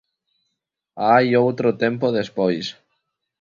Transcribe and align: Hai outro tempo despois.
Hai 1.07 1.27
outro 1.43 1.69
tempo 1.83 2.15
despois. 2.19 2.65